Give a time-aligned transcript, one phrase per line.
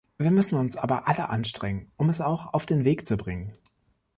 [0.17, 3.53] Wir müssen uns aber alle anstrengen, um es auch auf den Weg zu bringen.